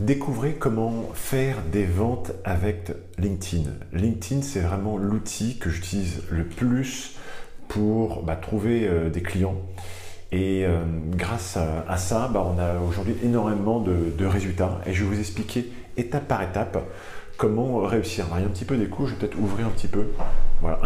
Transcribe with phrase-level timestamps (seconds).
[0.00, 3.68] Découvrez comment faire des ventes avec LinkedIn.
[3.92, 7.16] LinkedIn, c'est vraiment l'outil que j'utilise le plus
[7.66, 9.56] pour bah, trouver euh, des clients.
[10.30, 10.84] Et euh,
[11.16, 14.80] grâce à, ça, bah, on a aujourd'hui énormément de, résultats.
[14.86, 16.78] Et je vais vous expliquer étape par étape
[17.36, 18.26] comment réussir.
[18.36, 20.06] il y a un petit peu des coups, je vais peut-être ouvrir un petit peu.
[20.60, 20.80] Voilà.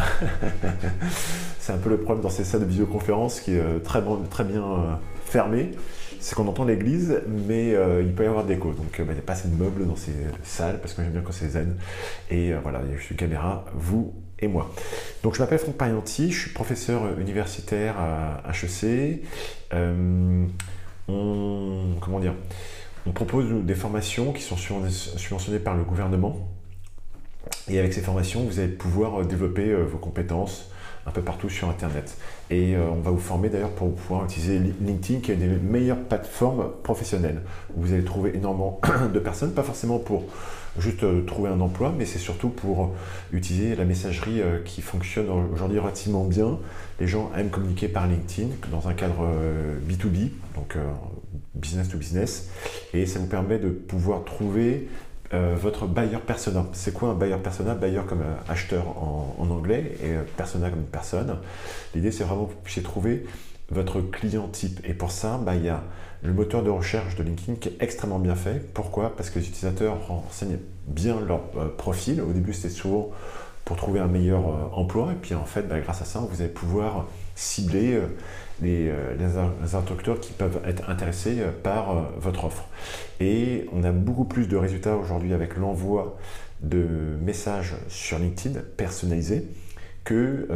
[1.59, 4.45] c'est un peu le problème dans ces salles de visioconférence qui est euh, très, très
[4.45, 5.73] bien fermée
[6.23, 8.73] c'est qu'on entend l'église, mais euh, il peut y avoir des l'écho.
[8.73, 10.13] Donc euh, bah, il n'y a pas assez de meubles dans ces
[10.45, 11.77] salles, parce que j'aime bien quand c'est zen.
[12.31, 14.73] Et euh, voilà, il y a juste une caméra, vous et moi.
[15.25, 19.23] Donc je m'appelle Franck Parianti, je suis professeur universitaire à HEC.
[21.09, 22.35] comment dire
[23.05, 26.49] on propose des formations qui sont subventionnées par le gouvernement.
[27.69, 30.72] Et avec ces formations, vous allez pouvoir développer vos compétences,
[31.07, 32.17] un peu partout sur Internet.
[32.51, 35.47] Et euh, on va vous former d'ailleurs pour pouvoir utiliser LinkedIn, qui est une des
[35.47, 37.43] meilleures plateformes professionnelles.
[37.77, 38.81] Vous allez trouver énormément
[39.13, 40.25] de personnes, pas forcément pour
[40.79, 42.95] juste euh, trouver un emploi, mais c'est surtout pour
[43.33, 46.59] utiliser la messagerie euh, qui fonctionne aujourd'hui relativement bien.
[47.01, 49.27] Les gens aiment communiquer par LinkedIn dans un cadre
[49.89, 50.77] B2B, donc
[51.55, 52.49] business to business,
[52.95, 54.89] et ça vous permet de pouvoir trouver
[55.35, 56.67] euh, votre buyer persona.
[56.73, 57.75] C'est quoi un buyer persona?
[57.75, 61.39] Buyer comme euh, acheteur en, anglais et euh, persona comme personne.
[61.95, 63.25] L'idée, c'est vraiment que vous puissiez trouver
[63.71, 64.81] votre client type.
[64.85, 65.83] Et pour ça, bah, il y a
[66.23, 68.73] le moteur de recherche de LinkedIn qui est extrêmement bien fait.
[68.75, 69.17] Pourquoi?
[69.17, 71.41] Parce que les utilisateurs renseignent bien leur
[71.79, 72.21] profil.
[72.21, 73.11] Au début, c'était souvent
[73.65, 74.43] pour trouver un meilleur
[74.77, 75.13] emploi.
[75.13, 77.99] Et puis en fait, bah, grâce à ça, vous allez pouvoir cibler
[78.65, 82.65] euh, les, interlocuteurs qui peuvent être intéressés euh, par euh, votre offre.
[83.21, 86.17] Et on a beaucoup plus de résultats aujourd'hui avec l'envoi
[86.61, 86.87] de
[87.21, 89.49] messages sur LinkedIn personnalisés
[90.05, 90.49] que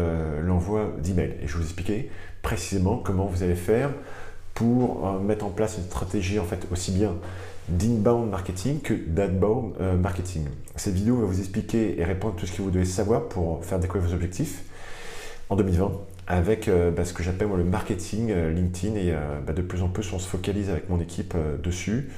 [0.44, 1.36] l'envoi d'emails.
[1.42, 2.10] Et je vais vous expliquer
[2.42, 3.90] précisément comment vous allez faire
[4.54, 7.14] pour mettre en place une stratégie en fait aussi bien
[7.68, 10.44] d'inbound marketing que d'outbound marketing.
[10.74, 13.64] Cette vidéo va vous expliquer et répondre à tout ce que vous devez savoir pour
[13.64, 14.64] faire découvrir vos objectifs
[15.48, 15.92] en 2020
[16.26, 19.82] avec euh, bah, ce que j'appelle le marketing euh, LinkedIn et euh, bah, de plus
[19.82, 22.10] en plus on se focalise avec mon équipe dessus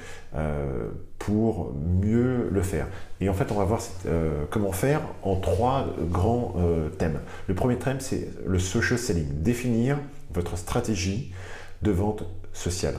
[1.19, 1.73] pour
[2.03, 2.87] mieux le faire.
[3.21, 3.81] Et en fait on va voir
[4.51, 6.55] comment faire en trois grands
[6.99, 7.21] thèmes.
[7.47, 9.99] Le premier thème c'est le social selling, définir
[10.33, 11.33] votre stratégie
[11.83, 12.97] de vente sociale.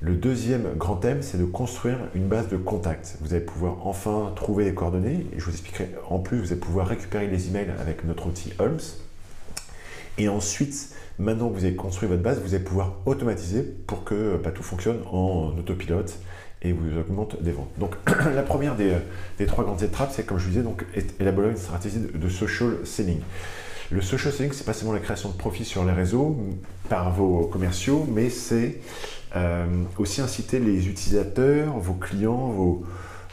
[0.00, 3.16] Le deuxième grand thème, c'est de construire une base de contacts.
[3.20, 6.60] Vous allez pouvoir enfin trouver les coordonnées et je vous expliquerai en plus, vous allez
[6.60, 8.78] pouvoir récupérer les emails avec notre outil Holmes
[10.18, 14.36] et ensuite, maintenant que vous avez construit votre base, vous allez pouvoir automatiser pour que
[14.42, 16.18] bah, tout fonctionne en autopilote
[16.62, 17.70] et vous augmente des ventes.
[17.78, 17.94] Donc
[18.34, 20.84] la première des, trois grandes étapes, c'est comme je vous disais, donc,
[21.20, 23.20] élaborer une stratégie de, social selling.
[23.90, 26.36] Le social selling, c'est pas seulement la création de profits sur les réseaux
[26.88, 28.80] par vos commerciaux, mais c'est
[29.36, 29.66] euh,
[29.98, 32.84] aussi inciter les utilisateurs, vos clients, vos,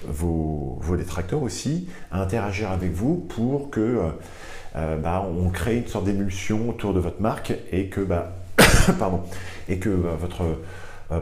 [0.07, 4.09] vos, détracteurs aussi, à interagir avec vous pour que euh,
[4.75, 8.33] euh, bah, on crée une sorte d'émulsion autour de votre marque et que, bah,
[8.99, 9.21] pardon,
[9.69, 10.43] et que bah, votre
[11.11, 11.19] euh,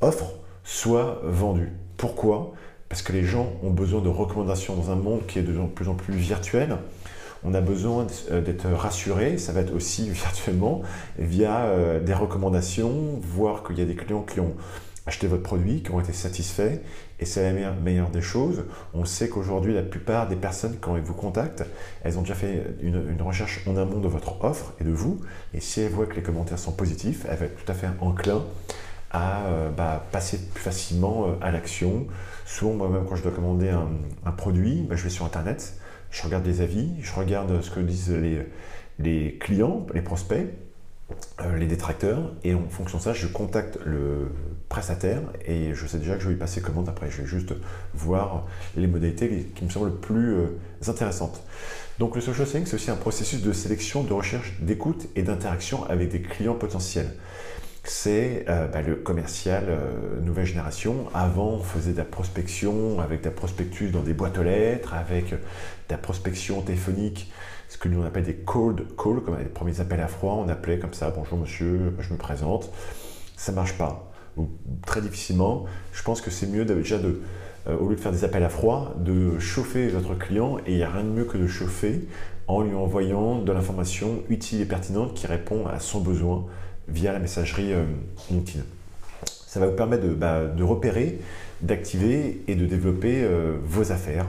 [0.00, 0.34] offre
[0.64, 1.72] soit vendue.
[1.96, 2.52] Pourquoi?
[2.88, 5.88] Parce que les gens ont besoin de recommandations dans un monde qui est de plus
[5.88, 6.76] en plus virtuel.
[7.44, 10.82] On a besoin d'être rassuré, ça va être aussi virtuellement,
[11.18, 14.54] via des recommandations, voir qu'il y a des clients qui ont
[15.08, 16.80] acheter votre produit, qui ont été satisfaits,
[17.20, 18.64] et c'est la meilleure, des choses.
[18.94, 21.64] On sait qu'aujourd'hui, la plupart des personnes, quand elles vous contactent,
[22.04, 25.20] elles ont déjà fait une, recherche en amont de votre offre et de vous,
[25.52, 27.88] et si elles voient que les commentaires sont positifs, elles vont être tout à fait
[28.00, 28.42] enclin
[29.10, 32.06] à euh, bah, passer plus facilement euh, à l'action.
[32.44, 35.74] Souvent, moi-même, quand je dois commander un, produit, bah, je vais sur Internet,
[36.10, 38.14] je regarde les avis, je regarde ce que disent
[38.98, 40.46] les, clients, les prospects,
[41.56, 44.30] les détracteurs, et en fonction de ça, je contacte le
[44.68, 47.10] prestataire et je sais déjà que je vais passer commande après.
[47.10, 47.54] Je vais juste
[47.94, 48.46] voir
[48.76, 50.46] les modalités qui me semblent plus euh,
[50.86, 51.42] intéressantes.
[51.98, 55.84] Donc le social selling, c'est aussi un processus de sélection, de recherche, d'écoute et d'interaction
[55.84, 57.14] avec des clients potentiels.
[57.84, 59.64] C'est euh, bah, le commercial
[60.22, 61.06] nouvelle génération.
[61.14, 64.92] Avant, on faisait de la prospection avec de la prospectus dans des boîtes aux lettres,
[64.92, 65.38] avec de
[65.88, 67.32] la prospection téléphonique
[67.68, 70.48] ce que nous on appelle des cold calls, comme les premiers appels à froid, on
[70.48, 72.70] appelait comme ça, bonjour monsieur, je me présente.
[73.36, 74.48] Ça marche pas, ou
[74.84, 75.66] très difficilement.
[75.92, 77.20] Je pense que c'est mieux déjà de,
[77.68, 80.76] euh, au lieu de faire des appels à froid, de chauffer votre client, et il
[80.76, 82.08] n'y a rien de mieux que de chauffer
[82.46, 86.46] en lui envoyant de l'information utile et pertinente qui répond à son besoin
[86.88, 87.84] via la messagerie euh,
[88.30, 88.64] LinkedIn.
[89.24, 91.20] Ça va vous permettre de, bah, repérer,
[91.60, 94.26] d'activer et de développer euh, vos affaires.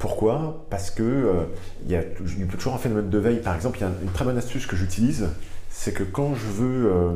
[0.00, 1.44] Pourquoi Parce que euh,
[1.84, 3.42] il, y a, toujours un phénomène de veille.
[3.42, 5.28] Par exemple, il y a une très bonne astuce que j'utilise,
[5.68, 7.12] c'est que quand je veux euh,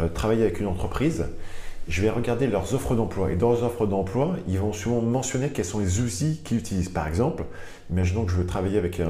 [0.00, 1.26] euh, travailler avec une entreprise,
[1.86, 3.30] je vais regarder leurs offres d'emploi.
[3.30, 6.88] Et dans leurs offres d'emploi, ils vont souvent mentionner quels sont les outils qu'ils utilisent.
[6.88, 7.44] Par exemple,
[7.90, 9.00] imaginons que je veux travailler avec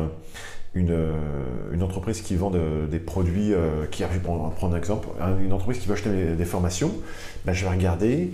[0.75, 5.09] une, entreprise qui vend des produits, euh, qui, vais prendre un exemple,
[5.43, 6.93] une entreprise qui veut acheter des, formations,
[7.47, 8.31] ben, je vais regarder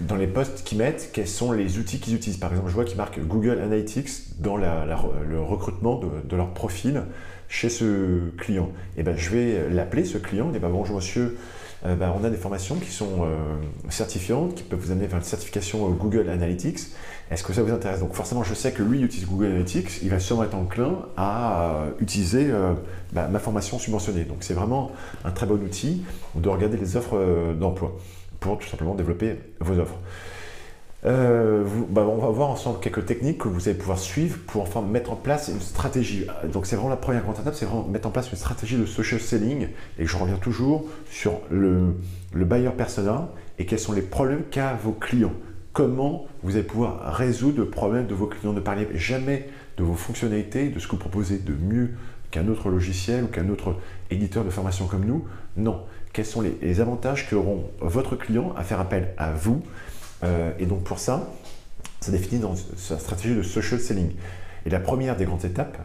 [0.00, 2.38] dans les postes qu'ils mettent quels sont les outils qu'ils utilisent.
[2.38, 7.02] Par exemple, je vois qu'ils marquent Google Analytics dans le recrutement de, leur profil
[7.48, 8.70] chez ce client.
[8.96, 11.36] Et ben, je vais l'appeler, ce client, et ben, bonjour monsieur,
[11.84, 13.36] euh, ben, on a des formations qui sont euh,
[13.88, 16.78] certifiantes, qui peuvent vous amener vers une certification Google Analytics.
[17.30, 18.00] Est-ce que ça vous intéresse?
[18.00, 21.72] Donc forcément, je sais que lui utilise Google Analytics, il va sûrement être enclin à
[21.72, 22.50] euh, utiliser
[23.12, 24.24] ben, ma formation subventionnée.
[24.24, 24.92] Donc c'est vraiment
[25.24, 26.02] un très bon outil
[26.36, 27.98] de regarder les offres d'emploi
[28.40, 29.98] pour tout simplement développer vos offres.
[31.06, 34.82] Euh, bah, on va voir ensemble quelques techniques que vous allez pouvoir suivre pour enfin
[34.82, 36.26] mettre en place une stratégie.
[36.52, 38.84] Donc c'est vraiment la première grande étape, c'est vraiment mettre en place une stratégie de
[38.84, 39.68] social selling.
[39.98, 41.94] Et je reviens toujours sur le,
[42.32, 45.32] le buyer persona et quels sont les problèmes qu'a vos clients.
[45.72, 48.52] Comment vous allez pouvoir résoudre le problème de vos clients.
[48.52, 49.48] Ne parlez jamais
[49.78, 51.90] de vos fonctionnalités, de ce que vous proposez de mieux
[52.30, 53.76] qu'un autre logiciel ou qu'un autre
[54.10, 55.24] éditeur de formation comme nous.
[55.56, 55.82] Non.
[56.12, 59.62] Quels sont les, avantages qu'auront votre client à faire appel à vous
[60.22, 61.30] euh, et donc pour ça,
[62.00, 64.12] ça définit dans sa stratégie de social selling.
[64.66, 65.78] Et la première des grandes étapes,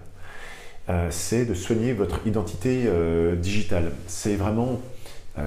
[0.89, 3.91] euh, c'est de soigner votre identité euh, digitale.
[4.07, 4.81] C'est vraiment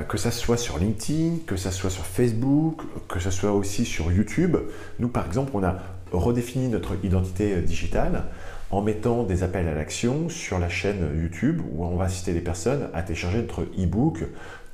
[0.07, 4.13] que ça soit sur LinkedIn, que ça soit sur Facebook, que ça soit aussi sur
[4.13, 4.55] YouTube.
[4.99, 5.79] Nous, par exemple, on a
[6.13, 8.25] redéfini notre identité digitale
[8.71, 12.41] en mettant des appels à l'action sur la chaîne YouTube où on va inciter les
[12.41, 14.25] personnes à télécharger notre e-book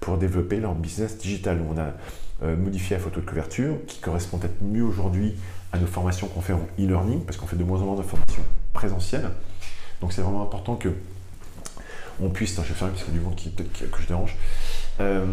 [0.01, 1.61] pour développer leur business digital.
[1.71, 1.93] On a
[2.43, 5.35] euh, modifier la photo de couverture, qui correspond peut-être mieux aujourd'hui
[5.73, 8.03] à nos formations qu'on fait en e-learning, parce qu'on fait de moins en moins de
[8.03, 8.43] formations
[8.73, 9.31] présentielles.
[10.01, 10.91] Donc c'est vraiment important que
[12.21, 14.37] on puisse, je vais faire parce qu'il y a du monde qui, que je dérange,
[15.01, 15.25] euh,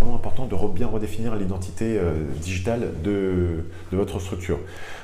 [0.00, 4.58] vraiment important de bien redéfinir l'identité euh, digitale de, de, votre structure.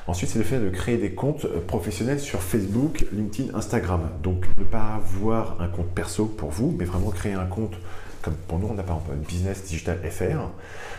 [0.07, 4.09] Ensuite, c'est le fait de créer des comptes professionnels sur Facebook, LinkedIn, Instagram.
[4.23, 7.77] Donc, ne pas avoir un compte perso pour vous, mais vraiment créer un compte
[8.23, 10.49] comme pour nous, on a par exemple Business Digital FR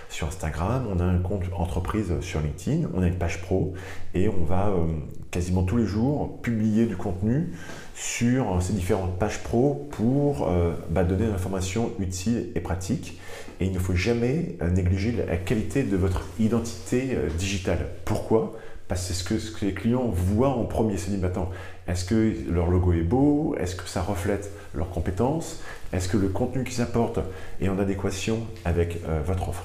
[0.10, 3.74] sur Instagram, on a un compte entreprise sur LinkedIn, on a une page pro
[4.14, 4.86] et on va euh,
[5.32, 7.54] quasiment tous les jours publier du contenu
[7.96, 13.20] sur ces différentes pages pro pour euh, bah, donner une information utile et pratique.
[13.64, 17.88] Et il ne faut jamais euh, négliger la qualité de votre identité digitale.
[18.04, 18.58] Pourquoi?
[18.90, 20.98] Parce que c'est ce que, les clients voient en premier.
[20.98, 21.50] Se disent, attends,
[21.88, 23.56] est-ce que leur logo est beau?
[23.58, 25.62] Est-ce que ça reflète leurs compétences?
[25.94, 27.20] Est-ce que le contenu qu'ils apportent
[27.62, 29.64] est en adéquation avec euh, votre offre?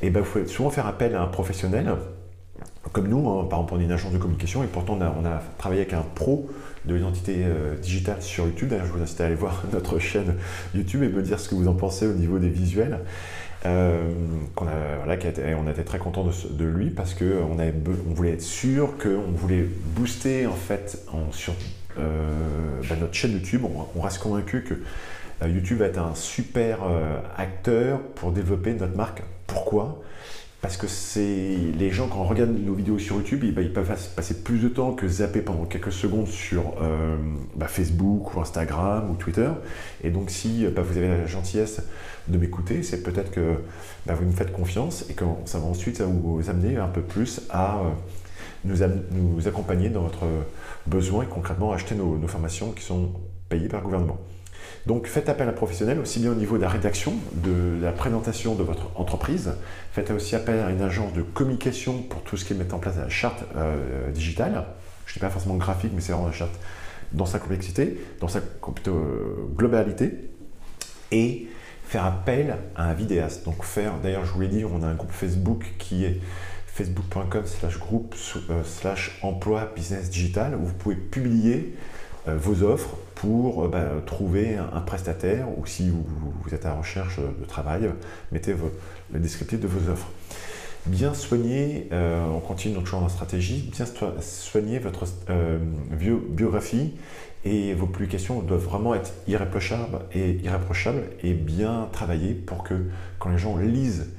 [0.00, 1.94] Et bien, vous pouvez souvent faire appel à un professionnel,
[2.90, 5.42] comme nous, hein, par exemple, on est une agence de communication et pourtant on a,
[5.58, 6.50] travaillé avec un pro
[6.84, 8.68] de l'identité euh, digitale sur YouTube.
[8.68, 10.34] D'ailleurs, je vous incite à aller voir notre chaîne
[10.74, 12.98] YouTube et me dire ce que vous en pensez au niveau des visuels.
[13.64, 14.10] Euh,
[14.56, 19.64] on était très content de, lui parce qu'on on voulait être sûr qu'on voulait
[19.94, 21.06] booster en fait
[21.98, 22.00] euh,
[22.88, 23.62] bah, notre chaîne YouTube.
[23.94, 24.74] On, reste convaincu que
[25.42, 26.78] euh, YouTube va être un super
[27.36, 29.22] acteur pour développer notre marque.
[29.46, 30.02] Pourquoi?
[30.62, 34.42] Parce que c'est les gens quand on regarde nos vidéos sur YouTube, ils, peuvent passer
[34.42, 37.16] plus de temps que zapper pendant quelques secondes sur euh,
[37.56, 39.50] bah, Facebook ou Instagram ou Twitter.
[40.04, 41.82] Et donc si bah, vous avez la gentillesse
[42.28, 43.56] de m'écouter, c'est peut-être que
[44.06, 47.40] bah, vous nous faites confiance et que ça va ensuite vous amener un peu plus
[47.50, 47.90] à euh,
[48.64, 50.26] nous, accompagner dans votre
[50.86, 53.10] besoin et concrètement acheter nos formations qui sont
[53.48, 54.18] payées par le gouvernement.
[54.86, 57.92] Donc faites appel à un professionnel, aussi bien au niveau de la rédaction, de la
[57.92, 59.52] présentation de votre entreprise.
[59.92, 62.78] Faites aussi appel à une agence de communication pour tout ce qui est mettre en
[62.78, 64.64] place la charte euh, digitale.
[65.06, 66.58] Je ne dis pas forcément graphique, mais c'est vraiment la charte
[67.12, 69.02] dans sa complexité, dans sa euh,
[69.56, 70.30] globalité.
[71.12, 71.46] Et
[71.84, 73.44] faire appel à un vidéaste.
[73.44, 76.20] Donc faire, d'ailleurs je vous l'ai dit, on a un groupe Facebook qui est
[76.66, 78.16] facebook.com slash groupe
[78.50, 81.74] euh, slash emploi business digital où vous pouvez publier
[82.24, 87.18] vos offres pour euh, bah, trouver un, prestataire ou si vous, êtes à la recherche
[87.18, 87.88] de travail,
[88.32, 88.52] mettez
[89.12, 90.08] le descriptif de vos offres.
[90.86, 93.86] Bien soigner, euh, on continue notre choix en stratégie, bien
[94.20, 95.60] soigner votre euh,
[96.30, 96.94] biographie
[97.44, 102.74] et vos publications doivent vraiment être irréprochables et, irréprochables et bien travaillées pour que
[103.20, 104.10] quand les gens lisent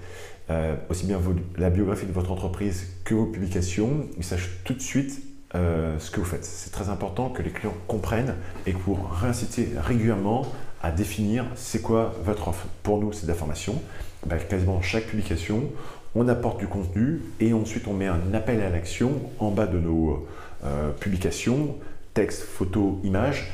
[0.89, 1.19] aussi bien
[1.57, 6.11] la biographie de votre entreprise que vos publications, ils sachent tout de suite euh, ce
[6.11, 6.45] que vous faites.
[6.45, 10.47] C'est très important que les clients comprennent et que vous réincitez régulièrement
[10.81, 12.65] à définir c'est quoi votre offre.
[12.81, 13.81] Pour nous, c'est de la formation.
[14.25, 15.63] Ben, quasiment chaque publication,
[16.15, 19.79] on apporte du contenu et ensuite on met un appel à l'action en bas de
[19.79, 20.27] nos
[20.65, 21.75] euh, publications,
[22.13, 23.51] texte, photo, image,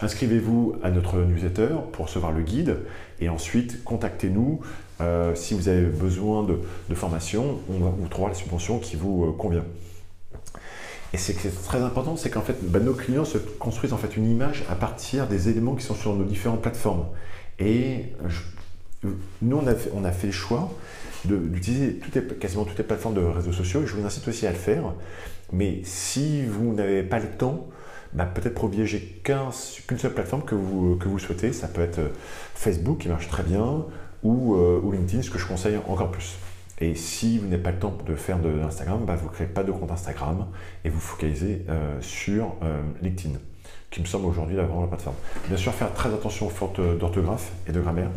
[0.00, 2.78] inscrivez-vous à notre newsletter pour recevoir le guide
[3.20, 4.60] et ensuite contactez-nous
[5.00, 9.32] euh, si vous avez besoin de, formation, on va vous trouver la subvention qui vous
[9.32, 9.64] convient.
[11.16, 14.30] Et c'est très important, c'est qu'en fait, bah, nos clients se construisent en fait une
[14.30, 17.06] image à partir des éléments qui sont sur nos différentes plateformes.
[17.58, 18.12] Et
[19.40, 20.70] nous, on a, fait, le choix
[21.24, 22.00] d'utiliser
[22.38, 24.92] quasiment toutes les plateformes de réseaux sociaux et je vous incite aussi à le faire.
[25.54, 27.66] Mais si vous n'avez pas le temps,
[28.12, 31.54] bah, peut-être privilégier qu'une seule plateforme que vous, que vous souhaitez.
[31.54, 32.08] Ça peut être euh,
[32.54, 33.86] Facebook qui marche très bien
[34.22, 36.36] ou, euh, ou LinkedIn, ce que je conseille encore plus.
[36.78, 39.46] Et si vous n'avez pas le temps de faire de l'Instagram, bah, vous ne créez
[39.46, 40.46] pas de compte Instagram
[40.84, 42.54] et vous focalisez euh, sur
[43.02, 43.38] LinkedIn,
[43.90, 45.16] qui me semble aujourd'hui la la plateforme.
[45.48, 48.10] Bien sûr, faire très attention aux fautes d'orthographe et de grammaire.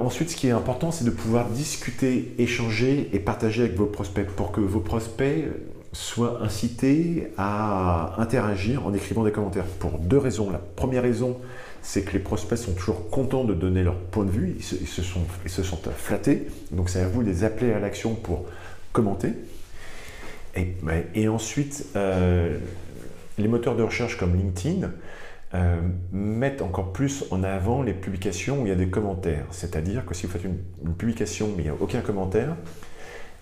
[0.00, 4.26] ensuite, ce qui est important, c'est de pouvoir discuter, échanger et partager avec vos prospects
[4.26, 5.44] pour que vos prospects
[5.94, 10.50] soit incité à interagir en écrivant des commentaires pour deux raisons.
[10.50, 11.38] La première raison,
[11.84, 15.02] c'est que les prospects sont toujours contents de donner leur point de vue, ils se,
[15.02, 18.46] sont, ils se flattés, donc c'est à vous de les appeler à l'action pour
[18.92, 19.34] commenter.
[20.56, 20.74] Et,
[21.14, 22.56] et ensuite, euh,
[23.36, 24.90] les moteurs de recherche comme LinkedIn
[25.52, 25.76] euh,
[26.10, 29.44] mettent encore plus en avant les publications où il y a des commentaires.
[29.50, 32.56] C'est-à-dire que si vous faites une, publication mais il n'y a aucun commentaire,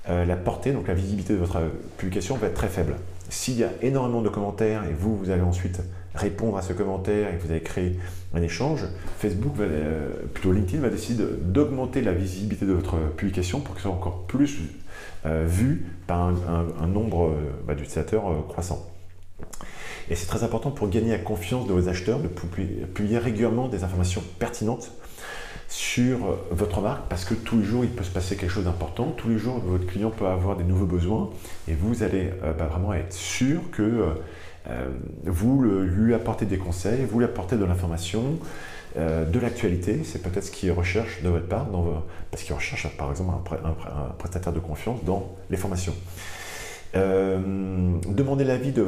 [0.08, 1.60] euh, la portée, donc la visibilité de votre
[1.96, 2.96] publication va être très faible.
[3.28, 5.80] S'il y a énormément de commentaires et vous, vous allez ensuite
[6.14, 7.98] répondre à ce commentaire et que vous allez créer
[8.34, 8.84] un échange,
[9.18, 13.92] Facebook, euh, plutôt LinkedIn, va décider d'augmenter la visibilité de votre publication pour qu'elle soit
[13.92, 14.60] encore plus
[15.24, 17.32] vue par un, nombre
[17.66, 18.90] bah, d'utilisateurs croissant.
[20.10, 23.84] Et c'est très important pour gagner la confiance de vos acheteurs de publier régulièrement des
[23.84, 24.90] informations pertinentes
[25.72, 26.18] sur
[26.50, 29.30] votre marque parce que tous les jours il peut se passer quelque chose d'important, tous
[29.30, 31.30] les jours votre client peut avoir des nouveaux besoins
[31.66, 34.08] et vous allez euh, bah, vraiment être sûr que euh,
[34.68, 34.88] euh,
[35.24, 38.38] vous lui apportez des conseils, vous lui apportez de l'information,
[38.94, 41.66] de l'actualité, c'est peut-être ce qu'il recherche de votre part,
[42.30, 43.32] parce qu'il recherche par exemple
[43.64, 45.94] un, prestataire de confiance dans les formations.
[46.94, 48.86] demandez l'avis de,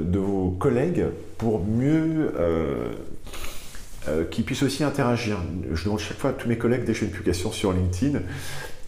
[0.00, 1.04] de vos collègues
[1.36, 2.32] pour mieux
[4.06, 5.38] euh, qui puissent aussi interagir.
[5.72, 7.72] Je demande chaque fois à tous mes collègues dès que je fais une publication sur
[7.72, 8.18] LinkedIn,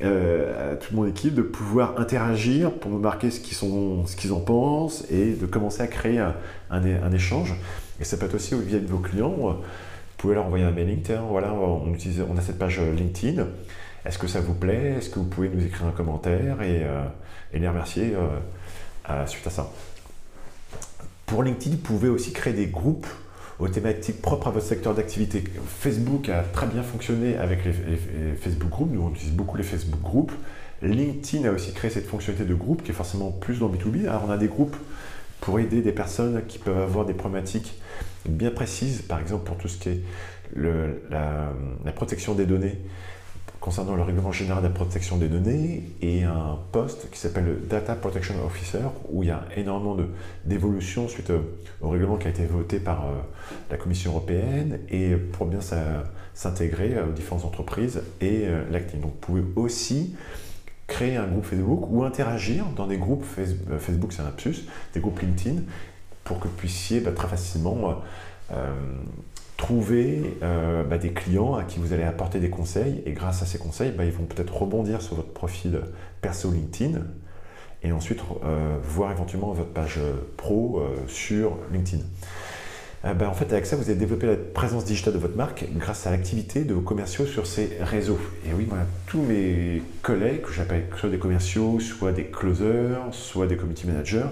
[0.03, 5.05] euh, à toute mon équipe, de pouvoir interagir pour me marquer ce qu'ils, en pensent
[5.11, 6.19] et de commencer à créer
[6.71, 7.55] un, échange.
[8.00, 9.31] Et ça peut être aussi via de vos clients.
[9.31, 9.57] Vous
[10.19, 13.47] pouvez leur envoyer un mailing, tiens, voilà, on, utilise, on a cette page LinkedIn.
[14.05, 14.97] Est-ce que ça vous plaît?
[14.99, 17.03] Est-ce que vous pouvez nous écrire un commentaire et, euh,
[17.55, 18.15] les remercier
[19.26, 19.71] suite à ça?
[21.25, 23.07] Pour LinkedIn, vous pouvez aussi créer des groupes
[23.58, 25.44] aux thématiques propres à votre secteur d'activité.
[25.66, 27.72] Facebook a très bien fonctionné avec les,
[28.36, 30.34] Facebook Groups, nous on utilise beaucoup les Facebook Groups.
[30.82, 34.08] LinkedIn a aussi créé cette fonctionnalité de groupe qui est forcément plus dans B2B.
[34.08, 34.76] Alors on a des groupes
[35.40, 37.80] pour aider des personnes qui peuvent avoir des problématiques
[38.28, 40.02] bien précises, par exemple pour tout ce qui est
[40.54, 42.78] la protection des données
[43.66, 47.56] concernant le règlement général de la protection des données et un poste qui s'appelle le
[47.56, 48.78] Data Protection Officer
[49.11, 49.96] où il y a énormément
[50.44, 51.32] d'évolutions suite
[51.80, 53.14] au règlement qui a été voté par euh,
[53.68, 55.58] la Commission européenne et pour bien
[56.32, 59.00] s'intégrer aux différentes entreprises et euh, l'acting.
[59.00, 60.14] Donc vous pouvez aussi
[60.87, 64.58] créer un groupe Facebook ou interagir dans des groupes euh, Facebook, c'est un lapsus,
[64.94, 65.62] des groupes LinkedIn
[66.23, 68.00] pour que vous puissiez bah, très facilement
[69.56, 73.46] trouver euh, bah, des clients à qui vous allez apporter des conseils et grâce à
[73.46, 75.80] ces conseils, bah, ils vont peut-être rebondir sur votre profil
[76.20, 77.00] perso LinkedIn
[77.82, 79.98] et ensuite euh, voir éventuellement votre page
[80.36, 82.02] pro euh, sur LinkedIn.
[83.04, 86.08] Bah, en fait, avec ça, vous allez développer la présence digitale de votre marque grâce
[86.08, 88.18] à l'activité de vos commerciaux sur ces réseaux.
[88.44, 88.66] Et oui,
[89.06, 94.26] tous mes collègues, que j'appelle soit des commerciaux, soit des closers, soit des community managers,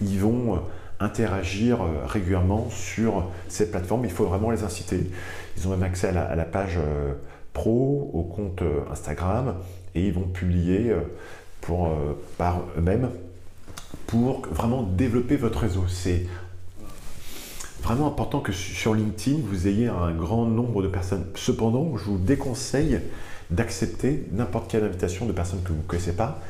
[0.00, 0.60] ils vont
[1.02, 4.04] interagir euh, régulièrement sur ces plateformes.
[4.04, 5.10] Il faut vraiment les inciter.
[5.56, 7.12] Ils ont même accès à la, page euh,
[7.52, 9.56] pro, au compte euh, Instagram,
[9.94, 10.90] et ils vont publier
[11.60, 11.90] pour,
[12.38, 13.10] par eux-mêmes
[14.06, 15.84] pour vraiment développer votre réseau.
[15.86, 16.26] C'est
[17.82, 21.26] vraiment important que sur LinkedIn, vous ayez un grand nombre de personnes.
[21.34, 23.00] Cependant, je vous déconseille
[23.50, 26.40] d'accepter n'importe quelle invitation de personnes que vous ne connaissez pas,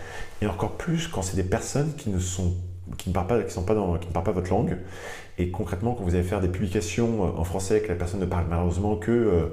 [0.41, 2.55] et encore plus quand c'est des personnes qui ne sont
[2.99, 4.79] qui ne parlent pas, qui pas ne parlent pas votre langue.
[5.39, 8.27] Et concrètement, quand vous allez faire des publications euh, en français que la personne ne
[8.27, 9.47] parle malheureusement que euh,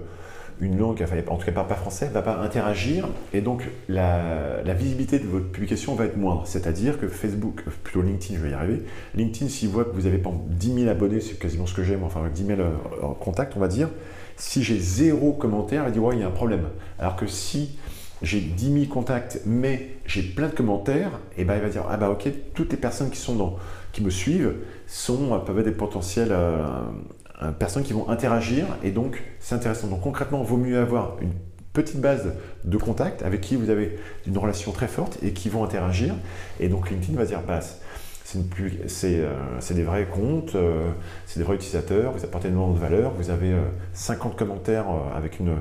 [0.62, 5.17] une langue, en tout cas pas, français, ne va pas interagir et donc la, visibilité
[5.17, 6.46] de votre publication va être moindre.
[6.46, 8.84] C'est-à-dire que Facebook, euh, plutôt LinkedIn, je vais y arriver,
[9.15, 11.98] LinkedIn, s'il voit que vous avez pas 10 000 abonnés, c'est quasiment ce que j'ai,
[12.03, 12.62] enfin 10 000
[13.22, 13.89] contacts, on va dire,
[14.36, 16.63] si j'ai zéro commentaire, il dit ouais, il y a un problème.
[16.98, 17.77] Alors que si
[18.21, 21.97] j'ai 10 000 contacts, mais j'ai plein de commentaires, et ben il va dire ah
[21.97, 23.57] bah ok, toutes les personnes qui sont dans,
[23.91, 24.55] qui me suivent
[24.88, 26.35] sont peuvent être des potentiels
[27.59, 29.88] personnes qui vont interagir, et donc c'est intéressant.
[29.88, 31.31] Donc concrètement, il vaut mieux avoir une
[31.73, 32.33] petite base
[32.65, 33.97] de contacts avec qui vous avez
[34.27, 36.15] une relation très forte et qui vont interagir.
[36.59, 37.59] Et donc LinkedIn va dire bah,
[38.35, 39.27] euh,
[39.59, 40.91] c'est des vrais comptes, euh,
[41.25, 43.53] c'est des vrais utilisateurs, vous apportez énormément de valeur, vous avez
[43.93, 44.85] 50 euh, commentaires
[45.15, 45.55] avec, une,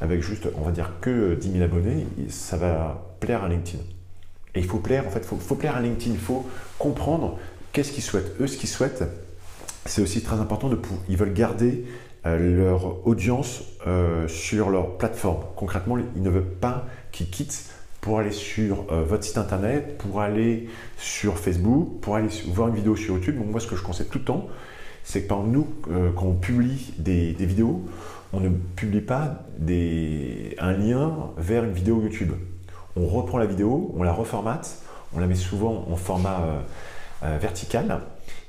[0.00, 3.82] avec juste, on va dire, que 10 000 abonnés, ça va plaire à LinkedIn.
[4.54, 6.46] Et il faut plaire, en fait, il faut, plaire à LinkedIn, il faut
[6.78, 7.38] comprendre
[7.72, 8.34] qu'est-ce qu'ils souhaitent.
[8.40, 9.04] Eux, ce qu'ils souhaitent,
[9.84, 10.78] c'est aussi très important, de,
[11.08, 11.84] ils veulent garder
[12.24, 13.62] leur audience
[14.26, 15.44] sur leur plateforme.
[15.56, 20.20] Concrètement, ils ne veulent pas qu'ils quittent pour aller sur euh, votre site internet, pour
[20.20, 23.36] aller sur Facebook, pour aller voir une vidéo sur YouTube.
[23.36, 24.48] Donc moi, ce que je conseille tout le temps,
[25.08, 27.82] c'est que par nous, euh, quand on publie des, vidéos,
[28.34, 32.32] on ne publie pas un lien vers une vidéo YouTube.
[32.94, 34.82] On reprend la vidéo, on la reformate,
[35.14, 36.62] on la met souvent en format
[37.22, 38.02] euh, vertical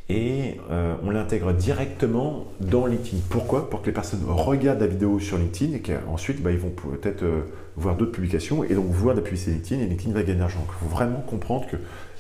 [0.10, 3.20] et euh, on l'intègre directement dans LinkedIn.
[3.30, 3.70] Pourquoi?
[3.70, 7.22] Pour que les personnes regardent la vidéo sur LinkedIn et qu'ensuite bah, ils vont peut-être
[7.22, 7.42] euh,
[7.78, 10.66] voir d'autres publications et donc voir la publicité LinkedIn et LinkedIn va gagner de l'argent.
[10.68, 11.78] Il faut vraiment comprendre que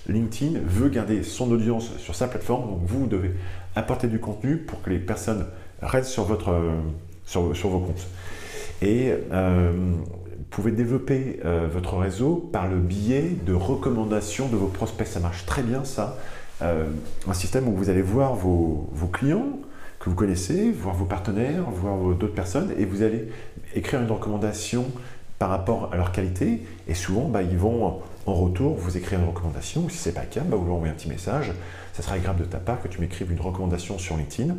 [0.09, 3.31] LinkedIn veut garder son audience sur sa plateforme, donc vous devez
[3.75, 5.45] apporter du contenu pour que les personnes
[5.81, 6.79] restent sur, votre, euh,
[7.25, 8.07] sur, vos comptes.
[8.81, 10.03] Et vous
[10.49, 15.05] pouvez développer votre réseau par le biais de recommandations de vos prospects.
[15.05, 16.17] Ça marche très bien ça.
[16.61, 16.85] Euh,
[17.27, 19.59] un système où vous allez voir vos, clients
[19.99, 23.29] que vous connaissez, voir vos partenaires, voir d'autres personnes, et vous allez
[23.75, 24.85] écrire une recommandation
[25.37, 29.27] par rapport à leur qualité, et souvent, bah, ils vont en retour vous écrire une
[29.27, 31.51] recommandation, ou si ce n'est pas le cas, bah, vous leur envoyez un petit message,
[31.93, 34.55] ça sera agréable de ta part que tu m'écrives une recommandation sur LinkedIn,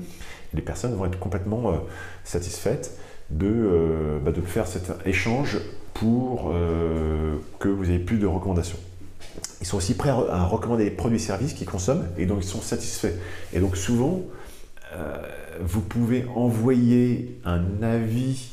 [0.55, 1.77] les personnes vont être complètement euh,
[2.25, 2.99] satisfaites
[3.31, 5.59] de, euh, bah, de faire cet échange
[5.95, 6.51] pour
[7.59, 8.79] que vous ayez plus de recommandations.
[9.61, 12.49] Ils sont aussi prêts à recommander des produits et services qu'ils consomment et donc ils
[12.49, 13.15] sont satisfaits.
[13.53, 14.23] Et donc souvent,
[14.95, 15.17] euh,
[15.61, 18.51] vous pouvez envoyer un avis,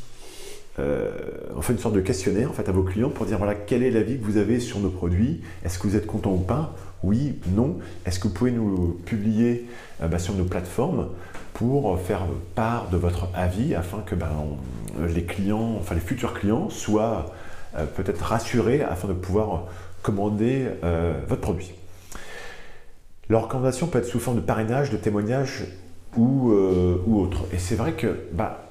[0.80, 1.10] euh,
[1.58, 3.92] enfin une sorte de questionnaire en fait, à vos clients pour dire voilà quel est
[3.92, 7.40] l'avis que vous avez sur nos produits, est-ce que vous êtes content ou pas, oui,
[7.56, 9.68] non, est-ce que vous pouvez nous publier
[10.02, 11.10] euh, bah, sur nos plateformes
[11.54, 12.22] pour faire
[12.56, 14.30] part de votre avis afin que ben,
[15.08, 17.34] les clients, enfin les futurs clients soient
[17.96, 19.66] peut-être rassurés afin de pouvoir
[20.04, 21.74] commander euh, votre produit?
[23.30, 25.66] La recommandation peut être sous forme de parrainage, de témoignage
[26.16, 27.44] ou, euh, ou autre.
[27.52, 28.67] Et c'est vrai que bah,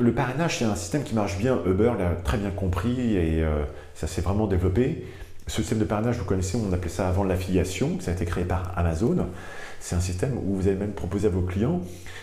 [0.00, 1.60] le parrainage, c'est un système qui marche bien.
[1.66, 5.04] Uber l'a très bien compris et euh, ça s'est vraiment développé.
[5.46, 8.44] Ce système de parrainage, vous connaissez, on appelait ça avant l'affiliation, ça a été créé
[8.44, 9.26] par Amazon.
[9.80, 11.80] C'est un système où vous allez même proposer à vos clients,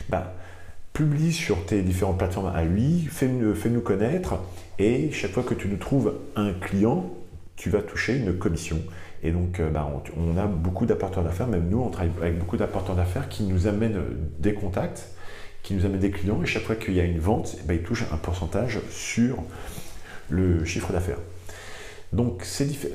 [0.08, 0.34] bah,
[0.93, 4.39] publie sur tes différentes plateformes à lui, fais-nous fais connaître,
[4.79, 7.12] et chaque fois que tu nous trouves un client,
[7.58, 8.77] tu vas toucher une commission.
[9.21, 12.55] Et donc, euh, bah, on, a beaucoup d'apporteurs d'affaires, même nous, on travaille avec beaucoup
[12.55, 14.01] d'apporteurs d'affaires qui nous amènent
[14.39, 15.10] des contacts,
[15.69, 17.84] qui nous amènent des clients, et chaque fois qu'il y a une vente, bah, ils
[17.84, 19.36] touchent un pourcentage sur
[20.27, 21.19] le chiffre d'affaires.
[22.12, 22.43] Donc,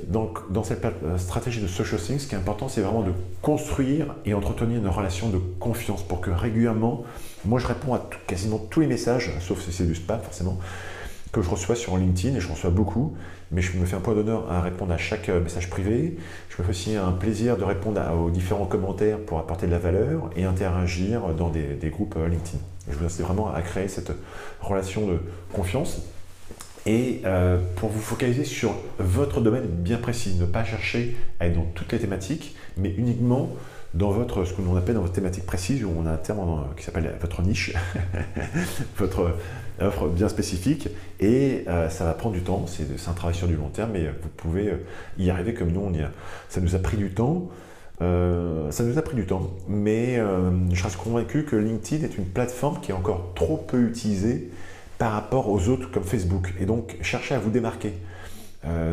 [0.09, 3.13] donc, dans cette euh, stratégie de social selling, ce qui est important, c'est vraiment de
[3.43, 7.05] construire et entretenir une relation de confiance pour que régulièrement,
[7.45, 10.59] moi je réponds à quasiment tous les messages, sauf si c'est du spam forcément,
[11.31, 13.17] que je reçois sur LinkedIn, et je reçois beaucoup,
[13.55, 16.17] mais je me fais un point d'honneur à répondre à chaque euh, message privé.
[16.51, 19.79] Je me fais aussi un plaisir de répondre aux différents commentaires pour apporter de la
[19.79, 22.59] valeur et interagir dans des, groupes euh, LinkedIn.
[22.91, 24.13] je vous incite vraiment à créer cette
[24.61, 25.19] relation de
[25.53, 26.03] confiance.
[26.87, 31.55] Et euh, pour vous focaliser sur votre domaine bien précis, ne pas chercher à être
[31.55, 33.51] dans toutes les thématiques, mais uniquement
[33.95, 36.67] dans votre, ce que l'on appelle dans votre thématique précise, où on a un terme
[36.77, 37.73] qui s'appelle votre niche,
[38.99, 39.37] votre
[39.81, 40.89] offre bien spécifique,
[41.21, 44.07] et euh, ça va prendre du temps, c'est un travail sur du long terme, mais
[44.07, 44.77] vous pouvez euh,
[45.19, 46.11] y arriver comme nous, on y a.
[46.49, 47.49] ça nous a pris du temps,
[48.03, 50.21] euh, ça nous a pris du temps, mais
[50.71, 54.51] je reste convaincu que LinkedIn est une plateforme qui est encore trop peu utilisée
[54.99, 57.93] par rapport aux autres comme Facebook, et donc cherchez à vous démarquer.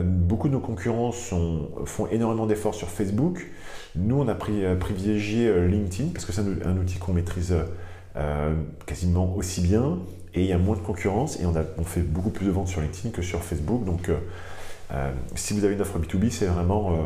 [0.04, 3.46] beaucoup de nos concurrents font énormément d'efforts sur Facebook,
[3.96, 7.54] nous, on a euh, privilégié euh, LinkedIn parce que c'est un, outil qu'on maîtrise
[8.16, 10.00] euh, quasiment aussi bien
[10.34, 12.82] et il y a moins de concurrence et on, fait beaucoup plus de ventes sur
[12.82, 13.84] LinkedIn que sur Facebook.
[13.84, 14.10] Donc,
[15.36, 16.98] si vous avez une offre B2B, c'est vraiment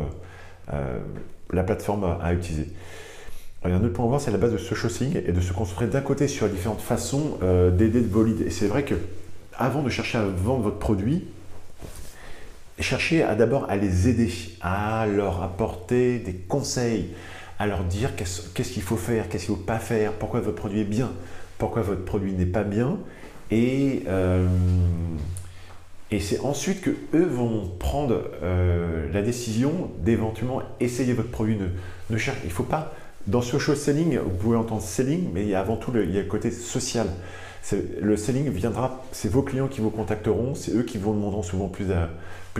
[1.52, 2.68] la plateforme à, utiliser.
[3.64, 5.88] un autre point à voir, c'est la base de ce shopping et de se concentrer
[5.88, 7.38] d'un côté sur différentes façons
[7.76, 8.44] d'aider vos leads.
[8.46, 8.94] Et c'est vrai que
[9.58, 11.24] avant de chercher à vendre votre produit,
[12.78, 17.10] cherchez à d'abord à les aider, à leur apporter des conseils,
[17.58, 20.56] à leur dire qu'est-ce qu'il faut faire, qu'est-ce qu'il ne faut pas faire, pourquoi votre
[20.56, 21.10] produit est bien,
[21.58, 22.98] pourquoi votre produit n'est pas bien,
[23.50, 24.46] et, euh,
[26.10, 31.56] Et c'est ensuite que eux vont prendre euh, la décision d'éventuellement essayer votre produit.
[31.56, 31.66] Ne,
[32.10, 32.94] ne il faut pas.
[33.26, 36.14] Dans social selling, vous pouvez entendre selling, mais il y a avant tout le, il
[36.14, 37.08] y a le côté social.
[38.00, 41.66] Le selling viendra, c'est vos clients qui vous contacteront, c'est eux qui vous demanderont souvent
[41.66, 41.86] plus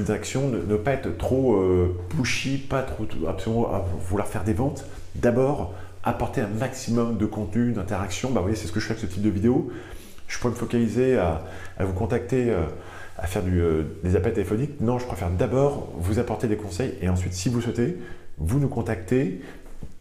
[0.05, 0.49] d'actions.
[0.49, 4.85] Ne, ne, pas être trop euh, pushy, pas trop absolument à vouloir faire des ventes.
[5.15, 5.73] D'abord,
[6.07, 8.31] apporter un maximum de contenu, d'interaction.
[8.31, 9.71] Bah, vous voyez, c'est ce que je fais avec ce type de vidéo.
[10.29, 11.43] Je pourrais me focaliser à,
[11.81, 12.63] vous contacter, euh,
[13.19, 14.81] à faire du, euh, des appels téléphoniques.
[14.81, 17.99] Non, je préfère d'abord vous apporter des conseils et ensuite, si vous souhaitez,
[18.39, 19.43] vous nous contactez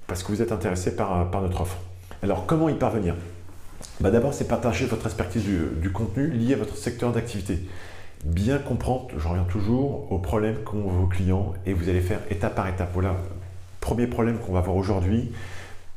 [0.08, 1.78] parce que vous êtes intéressé par, par notre offre.
[2.24, 3.16] Alors, comment y parvenir?
[4.00, 7.60] Bah D'abord, c'est partager votre expertise du, contenu lié à votre secteur d'activité.
[8.24, 12.56] Bien comprendre, je reviens toujours, aux problèmes qu'ont vos clients et vous allez faire étape
[12.56, 12.90] par étape.
[12.94, 13.16] Voilà,
[13.82, 15.32] premier problème qu'on va voir aujourd'hui.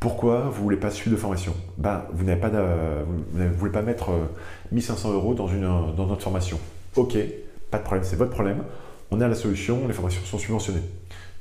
[0.01, 1.55] Pourquoi vous ne voulez pas suivre de formation?
[1.77, 4.11] Ben, Vous n'avez pas vous ne voulez pas mettre
[4.71, 6.59] 1500 euh, euros dans, une, dans notre formation.
[6.95, 7.17] Ok,
[7.71, 8.63] pas de problème, c'est votre problème.
[9.11, 10.83] On a la solution, les formations sont subventionnées.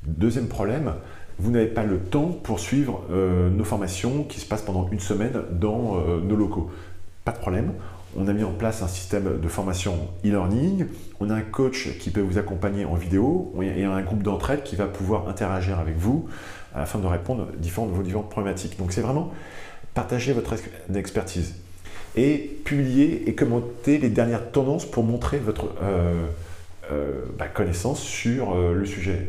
[0.04, 0.94] Deuxième problème,
[1.38, 5.00] vous n'avez pas le temps pour suivre euh, nos formations qui se passent pendant une
[5.00, 6.70] semaine dans euh, nos locaux.
[7.24, 7.72] Pas de problème.
[8.16, 10.86] On a mis en place un système de formation e-learning.
[11.20, 14.76] On a un coach qui peut vous accompagner en vidéo et un groupe d'entraide qui
[14.76, 16.26] va pouvoir interagir avec vous
[16.74, 18.78] afin de répondre à différentes, vos différentes problématiques.
[18.78, 19.32] Donc c'est vraiment
[19.94, 20.54] partager votre
[20.94, 21.54] expertise
[22.16, 26.26] et publier et commenter les dernières tendances pour montrer votre euh,
[27.38, 29.28] bah, connaissance sur le sujet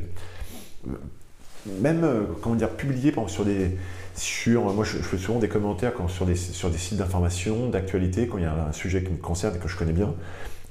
[1.66, 3.78] même, euh, comment dire, publier sur des.
[4.16, 8.38] Sur, moi, je, fais souvent des commentaires sur, des, sur des sites d'information, d'actualité, quand
[8.38, 10.14] il y a un sujet qui me concerne et que je connais bien.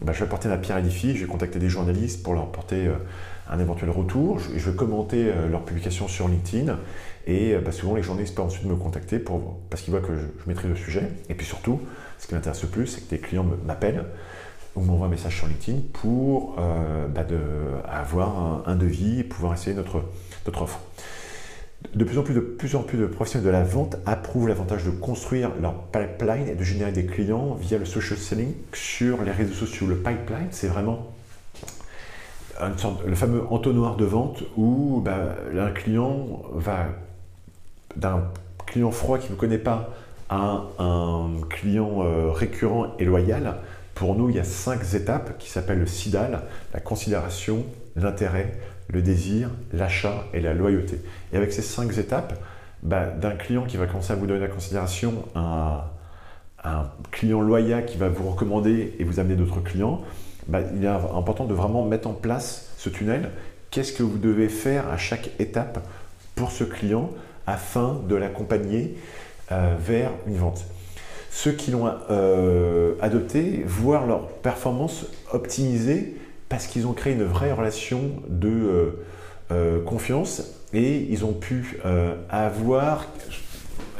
[0.03, 2.87] Bah, je vais apporter ma pierre à je vais contacter des journalistes pour leur apporter
[2.87, 2.95] euh,
[3.51, 6.79] un éventuel retour, je, vais commenter euh, leurs publications sur LinkedIn,
[7.27, 10.25] et bah, souvent les journalistes peuvent ensuite me contacter pour, parce qu'ils voient que je,
[10.47, 11.09] maîtrise le sujet.
[11.29, 11.81] Et puis surtout,
[12.19, 14.05] ce qui m'intéresse le plus, c'est que des clients m'appellent
[14.77, 17.39] ou m'envoient un message sur LinkedIn pour bah, de,
[17.87, 20.05] avoir un, un, devis et pouvoir essayer notre,
[20.47, 20.81] notre offre.
[21.95, 24.85] De plus en plus de, plus en plus de professionnels de la vente approuvent l'avantage
[24.85, 29.31] de construire leur pipeline et de générer des clients via le social selling sur les
[29.31, 29.87] réseaux sociaux.
[29.87, 31.07] Le pipeline, c'est vraiment
[33.07, 36.87] le fameux entonnoir de vente où bah, un client va
[37.97, 38.25] d'un
[38.67, 39.91] client froid qui ne connaît pas
[40.29, 43.57] à un, client euh, récurrent et loyal.
[43.95, 46.43] Pour nous, il y a cinq étapes qui s'appellent le SIDAL,
[46.75, 47.65] la considération,
[47.97, 51.01] l'intérêt, le désir, l'achat et la loyauté.
[51.33, 52.35] Et avec ces cinq étapes,
[52.83, 55.91] bah, d'un client qui va commencer à vous donner la considération à
[56.63, 60.03] un client loyal qui va vous recommander et vous amener d'autres clients,
[60.49, 63.31] bah, il est important de vraiment mettre en place ce tunnel.
[63.71, 65.87] Qu'est-ce que vous devez faire à chaque étape
[66.35, 67.11] pour ce client
[67.47, 68.97] afin de l'accompagner
[69.53, 70.65] euh, vers une vente?
[71.31, 76.17] Ceux qui l'ont euh, adopté, voir leur performance optimisée
[76.49, 78.97] parce qu'ils ont créé une vraie relation de
[79.51, 81.79] euh, confiance et ils ont pu
[82.31, 83.07] avoir,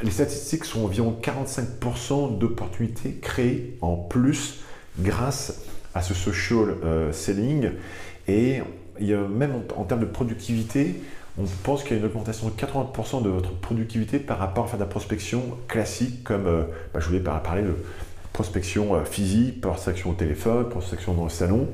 [0.03, 4.61] les statistiques sont environ 45% d'opportunités créées en plus
[4.99, 5.61] grâce
[5.99, 6.75] à ce social
[7.11, 7.71] selling
[8.27, 8.61] et
[8.99, 10.95] il y a, même en, termes de productivité,
[11.37, 14.77] on pense qu'il y a une augmentation de 80% de votre productivité par rapport à
[14.77, 16.45] la prospection classique comme
[16.93, 17.75] bah, je voulais parler de
[18.33, 21.67] prospection physique, prospection au téléphone, prospection dans le salon.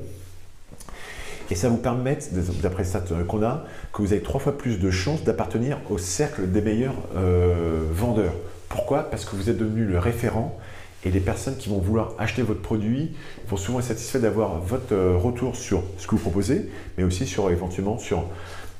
[1.50, 2.18] Et ça vous permet,
[2.62, 6.50] d'après ça qu'on a, que vous avez trois fois plus de chances d'appartenir au cercle
[6.50, 8.34] des meilleurs euh, vendeurs.
[8.68, 9.04] Pourquoi?
[9.04, 10.58] Parce que vous êtes devenu le référent
[11.06, 13.12] et les personnes qui vont vouloir acheter votre produit
[13.48, 17.26] vont souvent être satisfaites d'avoir votre euh, retour sur ce que vous proposez, mais aussi
[17.26, 18.24] sur éventuellement sur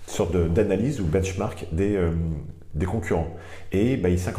[0.08, 2.10] sorte d'analyse ou benchmark des, euh,
[2.74, 3.28] des concurrents.
[3.70, 4.32] Et bah, ils sont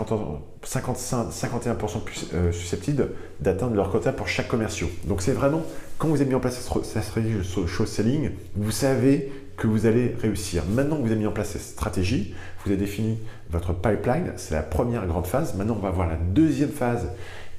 [0.63, 4.89] 55, 51% plus susceptibles d'atteindre leur quota pour chaque commercial.
[5.05, 5.63] Donc c'est vraiment
[5.97, 9.85] quand vous avez mis en place cette stratégie de show selling, vous savez que vous
[9.85, 10.63] allez réussir.
[10.69, 13.17] Maintenant que vous avez mis en place cette stratégie, vous avez défini
[13.49, 15.55] votre pipeline, c'est la première grande phase.
[15.55, 17.09] Maintenant, on va voir la deuxième phase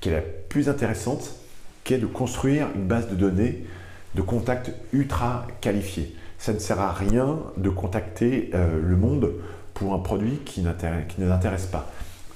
[0.00, 1.34] qui est la plus intéressante,
[1.84, 3.64] qui est de construire une base de données
[4.14, 6.14] de contacts ultra qualifiés.
[6.38, 9.32] Ça ne sert à rien de contacter euh, le monde
[9.74, 10.64] pour un produit qui,
[11.08, 11.90] qui ne l'intéresse pas.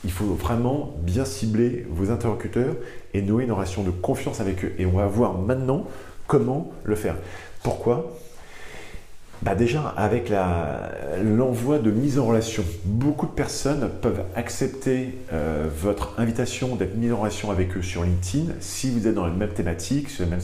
[0.05, 2.75] Il faut vraiment bien cibler vos interlocuteurs
[3.14, 4.72] et nouer une relation de confiance avec eux.
[4.79, 5.87] Et on va voir maintenant
[6.27, 7.16] comment le faire.
[7.62, 8.12] Pourquoi?
[9.42, 10.33] Bah déjà, avec
[11.20, 17.11] l'envoi de mise en relation, beaucoup de personnes peuvent accepter euh, votre invitation d'être mis
[17.11, 20.31] en relation avec eux sur LinkedIn si vous êtes dans la même thématique, sur le
[20.31, 20.40] même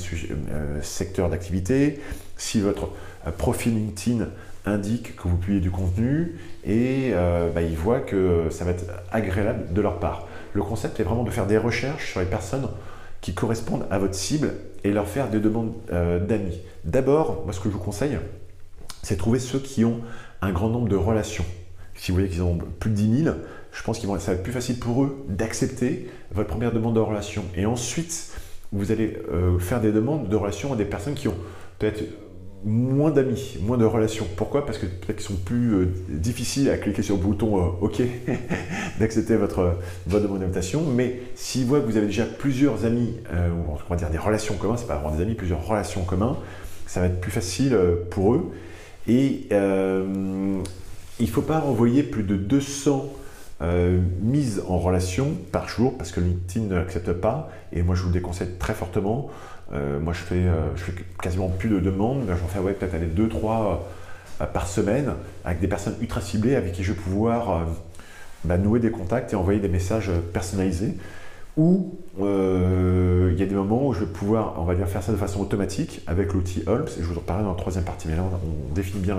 [0.50, 2.00] euh, secteur d'activité,
[2.36, 2.88] si votre
[3.28, 4.26] euh, profil LinkedIn
[4.66, 6.34] indique que vous publiez du contenu
[6.66, 7.12] et
[7.54, 10.26] bah, ils voient que ça va être agréable de leur part.
[10.52, 12.68] Le concept est vraiment de faire des recherches sur les personnes
[13.22, 14.50] qui correspondent à votre cible
[14.84, 16.60] et leur faire des demandes d'amis.
[16.84, 18.18] D'abord, moi ce que je vous conseille,
[19.02, 20.00] c'est trouver ceux qui ont
[20.42, 21.44] un grand nombre de relations.
[21.94, 23.36] Si vous voyez qu'ils ont plus de 10 000,
[23.72, 27.00] je pense que ça va être plus facile pour eux d'accepter votre première demande de
[27.00, 27.44] relation.
[27.56, 28.32] Et ensuite,
[28.72, 31.36] vous allez euh, faire des demandes de relation à des personnes qui ont
[31.78, 32.04] peut-être
[32.64, 34.26] moins d'amis, moins de relations.
[34.36, 34.66] Pourquoi?
[34.66, 38.02] Parce que peut-être qu'ils sont plus euh, difficiles à cliquer sur le bouton euh, OK
[39.00, 40.82] d'accepter votre, demande d'invitation.
[40.82, 44.54] Mais s'ils voient que vous avez déjà plusieurs amis, ou on va dire des relations
[44.56, 46.34] communes, c'est pas vraiment des amis, plusieurs relations communes,
[46.86, 47.76] ça va être plus facile
[48.10, 48.50] pour eux.
[49.08, 53.12] Et il ne faut pas envoyer plus de 200
[53.60, 57.50] euh, mise en relation par jour parce que LinkedIn ne l'accepte pas.
[57.72, 59.30] Et moi je vous le déconseille très fortement.
[59.72, 63.80] Euh, moi je fais, euh, je fais quasiment plus de demandes, j'en fais peut-être 2-3
[64.52, 67.66] par semaine avec des personnes ultra ciblées avec qui je vais pouvoir
[68.44, 70.94] bah, nouer des contacts et envoyer des messages personnalisés
[71.56, 75.12] ou il y a des moments où je vais pouvoir, on va dire, faire ça
[75.12, 78.08] de façon automatique avec l'outil Holmes, et je vous en parlerai dans la troisième partie.
[78.08, 79.16] Mais là, on, définit bien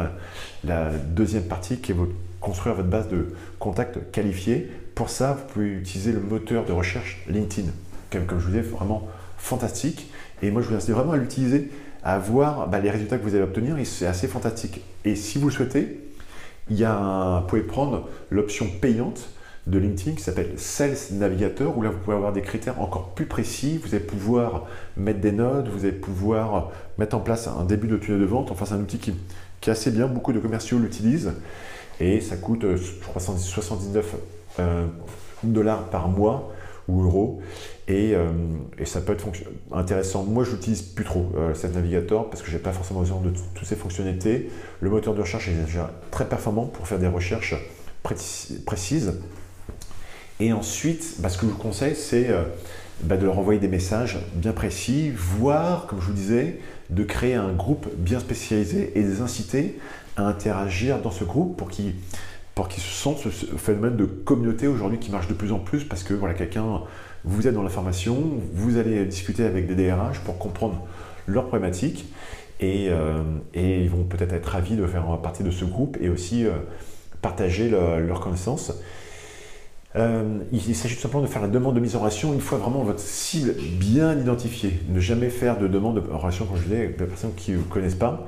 [0.64, 1.96] la, deuxième partie qui est
[2.42, 3.28] construire votre base de
[3.60, 4.70] contacts qualifiés.
[4.96, 7.70] Pour ça, vous pouvez utiliser le moteur de recherche LinkedIn,
[8.12, 10.12] comme, je vous disais, vraiment fantastique.
[10.42, 11.72] Et moi, je vous incite vraiment à l'utiliser,
[12.04, 14.82] à voir bah, les résultats que vous allez obtenir, et c'est assez fantastique.
[15.06, 16.00] Et si vous le souhaitez,
[16.70, 19.30] il y a vous pouvez prendre l'option payante
[19.68, 23.26] de LinkedIn qui s'appelle Sales Navigator, où là vous pouvez avoir des critères encore plus
[23.26, 24.66] précis, vous allez pouvoir
[24.98, 28.52] mettre des notes, vous allez pouvoir mettre en place un début de tunnel de vente,
[28.52, 29.14] enfin c'est un outil qui,
[29.62, 31.34] qui est assez bien, beaucoup de commerciaux l'utilisent.
[32.00, 34.16] Et ça coûte, euh, je crois, 79
[34.60, 34.86] euh,
[35.44, 36.54] dollars par mois
[36.88, 37.42] ou euros.
[37.88, 38.32] Et, euh,
[38.78, 39.26] et, ça peut être
[39.72, 40.24] intéressant.
[40.24, 43.32] Moi, je n'utilise plus trop cette navigateur parce que je n'ai pas forcément besoin de
[43.54, 44.50] toutes ces fonctionnalités.
[44.80, 47.56] Le moteur de recherche est déjà très performant pour faire des recherches
[48.66, 49.14] précises.
[50.40, 52.30] Et ensuite, bah, ce que je vous conseille, c'est
[53.04, 57.36] bah, de leur envoyer des messages bien précis, voire, comme je vous disais, de créer
[57.36, 59.80] un groupe bien spécialisé et les inciter
[60.18, 61.94] à interagir dans ce groupe pour qu'ils
[62.56, 65.86] pour qu'ils se sentent ce phénomène de communauté aujourd'hui qui marche de plus en plus
[65.86, 66.82] parce que voilà quelqu'un
[67.24, 68.18] vous êtes dans la formation,
[68.54, 70.86] vous allez discuter avec des DRH pour comprendre
[71.26, 72.06] leurs problématiques
[72.60, 73.24] et, euh,
[73.54, 76.52] et ils vont peut-être être ravis de faire partie de ce groupe et aussi euh,
[77.22, 78.74] partager leurs connaissances.
[79.96, 82.60] Euh, il s'agit tout simplement de faire la demande de mise en relation une fois
[82.60, 84.80] vraiment votre cible bien identifiée.
[84.90, 87.96] Ne jamais faire de demande de relation, dis, avec des personnes qui ne vous connaissent
[87.96, 88.28] pas.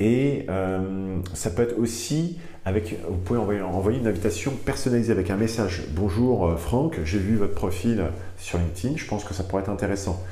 [0.00, 5.36] Et euh, ça peut être aussi avec, vous pouvez envoyer, une invitation personnalisée avec un
[5.36, 5.84] message.
[5.90, 8.04] Bonjour euh, Franck, j'ai vu votre profil
[8.38, 10.22] sur LinkedIn, je pense que ça pourrait être intéressant.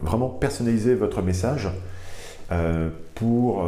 [0.00, 1.68] Vraiment personnaliser votre message
[3.14, 3.62] pour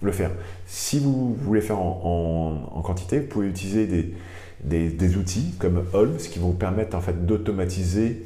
[0.00, 0.30] le faire.
[0.66, 4.14] Si vous voulez faire en, quantité, vous pouvez utiliser des,
[4.62, 8.22] des, outils comme Holmes qui vont vous permettre d'automatiser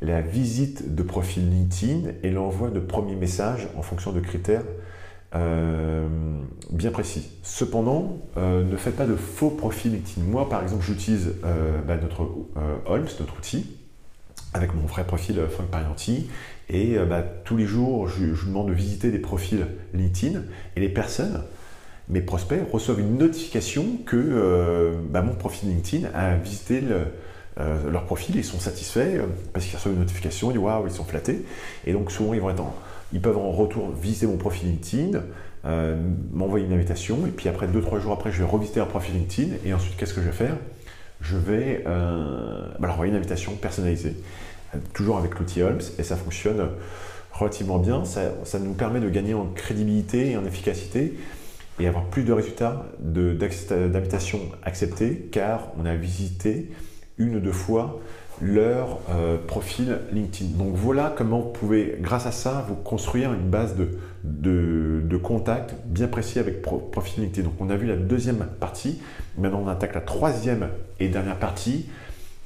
[0.00, 4.64] la visite de profil LinkedIn et l'envoi de premiers messages en fonction de critères
[5.34, 6.06] euh,
[6.70, 7.30] bien précis.
[7.42, 10.26] Cependant, euh, ne faites pas de faux profils LinkedIn.
[10.26, 12.28] Moi, par exemple, j'utilise euh, bah, notre
[12.86, 13.76] Holmes, notre outil,
[14.52, 16.28] avec mon vrai profil Frank Parianti,
[16.68, 20.42] et bah, tous les jours, je, je, demande de visiter des profils LinkedIn,
[20.76, 21.42] et les personnes,
[22.08, 26.82] mes prospects, reçoivent une notification que bah, mon profil LinkedIn a visité
[27.58, 31.04] leur profil, ils sont satisfaits parce qu'ils reçoivent une notification, ils disent waouh, ils sont
[31.04, 31.44] flattés,
[31.86, 32.74] et donc souvent ils vont être en
[33.12, 35.20] ils peuvent en retour visiter mon profil LinkedIn,
[35.64, 35.96] euh,
[36.32, 39.54] m'envoyer une invitation, et puis après, 2-3 jours après, je vais revisiter leur profil LinkedIn,
[39.64, 40.56] et ensuite, qu'est-ce que je vais faire?
[41.20, 44.16] Je vais euh, bah, leur envoyer une invitation personnalisée,
[44.74, 46.68] euh, toujours avec l'outil Holmes, et ça fonctionne
[47.32, 48.04] relativement bien.
[48.04, 51.14] Ça, nous permet de gagner en crédibilité et en efficacité,
[51.80, 56.70] et avoir plus de résultats d'invitation acceptées, car on a visité
[57.18, 58.00] une ou deux fois
[58.40, 60.56] leur euh, profil LinkedIn.
[60.56, 65.74] Donc voilà comment vous pouvez, grâce à ça, vous construire une base de, de, contacts
[65.86, 67.48] bien précis avec profil LinkedIn.
[67.48, 69.00] Donc on a vu la deuxième partie,
[69.38, 71.86] maintenant on attaque la troisième et dernière partie,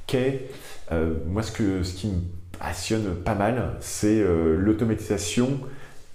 [0.07, 0.51] qui est,
[0.93, 2.21] euh, moi ce, que, ce qui me
[2.59, 5.61] passionne pas mal, c'est euh, l'automatisation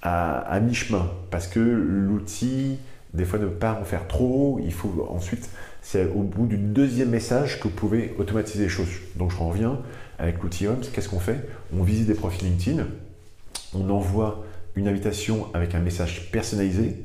[0.04, 2.80] à mi-chemin, parce que l'outil,
[3.14, 5.50] des fois, ne pas en faire trop, il faut ensuite
[5.82, 8.90] c'est au bout du deuxième message que vous pouvez automatiser les choses.
[9.16, 9.80] Donc je reviens
[10.20, 11.48] avec l'outil Homes, qu'est-ce qu'on fait?
[11.76, 12.86] On visite des profils LinkedIn,
[13.74, 14.44] on envoie
[14.76, 17.04] une invitation avec un message personnalisé,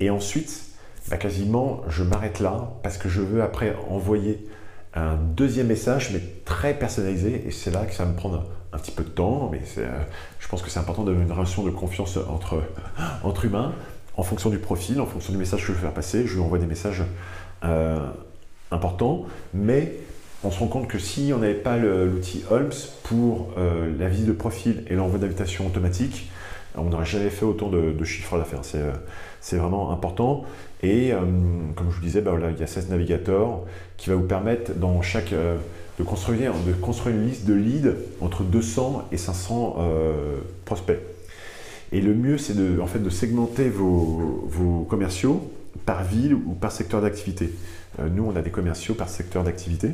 [0.00, 0.64] et ensuite,
[1.08, 4.46] bah, quasiment, je m'arrête là parce que je veux après envoyer
[4.94, 8.78] un deuxième message, mais très personnalisé, et c'est là que ça va me prendre un
[8.78, 10.02] petit peu de temps, mais euh,
[10.38, 12.62] je pense que c'est important d'avoir une relation de confiance entre,
[13.24, 13.72] entre humains,
[14.20, 16.42] en fonction du profil, en fonction du message que je veux faire passer, je lui
[16.42, 17.02] envoie des messages
[17.64, 17.98] euh,
[18.70, 19.94] important, mais
[20.44, 22.68] on se rend compte que si on n'avait pas l'outil Holmes
[23.02, 26.30] pour euh, la visite de profil et l'envoi d'invitation automatique,
[26.76, 28.60] on n'aurait jamais fait autant de, chiffres d'affaires.
[29.40, 30.44] C'est vraiment important.
[30.82, 31.12] Et
[31.74, 33.62] comme je vous disais, bah il y a 16 navigateurs
[33.96, 38.44] qui va vous permettre dans chaque, de, construire, de construire une liste de leads entre
[38.44, 39.78] 200 et 500
[40.64, 41.00] prospects.
[41.92, 45.50] Et le mieux, c'est de, en fait, de segmenter vos, commerciaux
[45.86, 47.52] par ville ou par secteur d'activité.
[47.98, 49.88] Euh, nous, on a des commerciaux par secteur d'activité.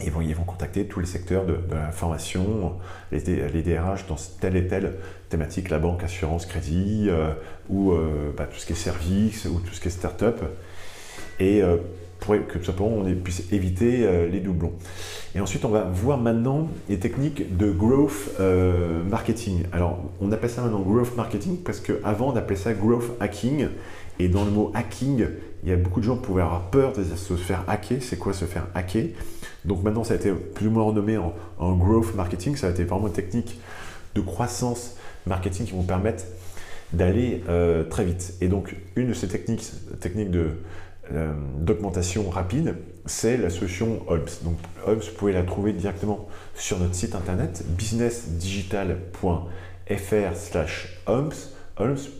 [0.00, 2.74] Et ils vont contacter tous les secteurs de, la formation,
[3.12, 4.94] les, DRH dans telle et telle
[5.28, 7.32] thématique, la banque, assurance, crédit, euh,
[7.68, 10.42] ou euh, bah, tout ce qui est service, ou tout ce qui est start-up.
[11.40, 11.62] Et
[12.20, 14.72] pour que tout simplement on puisse éviter euh, les doublons.
[15.34, 19.64] Et ensuite, on va voir maintenant les techniques de growth euh, marketing.
[19.72, 23.68] Alors, on appelle ça maintenant growth marketing parce qu'avant, on appelait ça growth hacking.
[24.18, 25.26] Et dans le mot hacking,
[25.62, 28.02] il y a beaucoup de gens qui pouvaient avoir peur de se faire hacker.
[28.02, 29.10] C'est quoi se faire hacker?
[29.64, 32.56] Donc maintenant, ça a été plus ou moins renommé en, growth marketing.
[32.56, 33.60] Ça a été vraiment une technique
[34.14, 36.24] de croissance marketing qui vont permettre
[36.92, 38.34] d'aller euh, très vite.
[38.40, 40.52] Et donc, une de ces techniques, techniques de
[41.12, 42.74] euh, d'augmentation rapide,
[43.06, 44.26] c'est la solution Holmes.
[44.42, 51.32] Donc Holmes, vous pouvez la trouver directement sur notre site internet businessdigital.fr slash Holmes,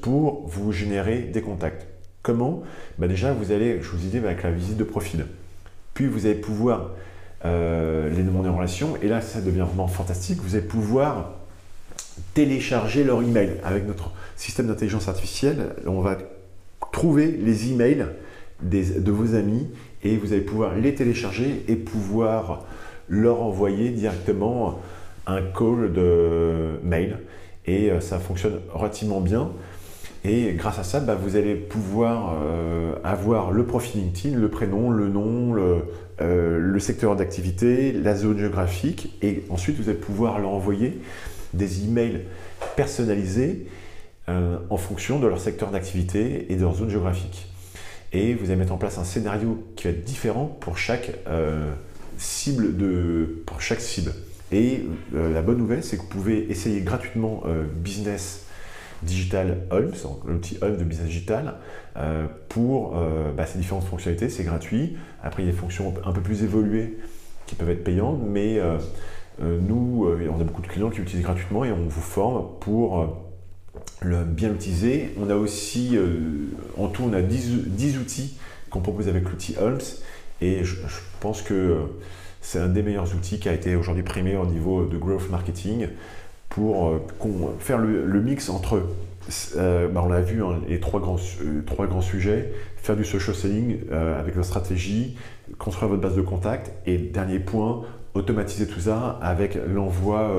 [0.00, 1.86] pour vous générer des contacts.
[2.22, 2.62] Comment?
[2.98, 5.26] Bah Déjà, vous allez, je vous disais, avec la visite de profil.
[5.94, 6.90] Puis vous allez pouvoir
[7.44, 8.96] euh, les demander en relation.
[9.02, 10.40] Et là, ça devient vraiment fantastique.
[10.40, 11.32] Vous allez pouvoir
[12.34, 13.56] télécharger leur email.
[13.64, 16.18] Avec notre système d'intelligence artificielle, on va
[16.92, 18.06] trouver les emails
[18.62, 19.68] de vos amis
[20.02, 22.64] et vous allez pouvoir les télécharger et pouvoir
[23.08, 24.80] leur envoyer directement
[25.26, 27.18] un call de mail.
[27.66, 29.50] Et euh, ça fonctionne relativement bien.
[30.24, 34.90] Et grâce à ça, bah, vous allez pouvoir euh, avoir le profil LinkedIn, le prénom,
[34.90, 35.54] le nom,
[36.20, 41.00] euh, le secteur d'activité, la zone géographique, et ensuite vous allez pouvoir leur envoyer
[41.54, 42.22] des emails
[42.76, 43.66] personnalisés
[44.26, 47.47] en fonction de leur secteur d'activité et de leur zone géographique
[48.12, 51.72] et vous allez mettre en place un scénario qui va être différent pour chaque euh,
[52.16, 54.12] cible de pour chaque cible.
[54.50, 58.46] Et euh, la bonne nouvelle, c'est que vous pouvez essayer gratuitement euh, Business
[59.02, 59.92] Digital Holmes,
[60.26, 61.54] l'outil Holmes de Business Digital,
[62.48, 62.96] pour
[63.36, 64.28] bah, ces différentes fonctionnalités.
[64.28, 64.96] C'est gratuit.
[65.22, 66.98] Après, il y a des fonctions un peu plus évoluées
[67.46, 68.60] qui peuvent être payantes, mais
[69.40, 73.27] nous, on a beaucoup de clients qui l'utilisent gratuitement et on vous forme pour
[74.02, 75.14] bien l'utiliser.
[75.20, 76.20] On a aussi, euh,
[76.76, 78.36] en tout, on a 10, outils
[78.70, 79.78] qu'on propose avec l'outil Holmes.
[80.40, 80.76] Et je,
[81.20, 81.78] pense que
[82.40, 85.88] c'est un des meilleurs outils qui a été aujourd'hui primé au niveau de growth marketing
[86.48, 87.00] pour euh,
[87.58, 88.82] faire le, mix entre,
[89.56, 91.18] euh, bah, on l'a vu, hein, les trois grands,
[91.66, 95.16] trois grands sujets, faire du social selling avec votre stratégie,
[95.58, 97.82] construire votre base de contact et dernier point,
[98.14, 100.30] automatiser tout ça avec l'envoi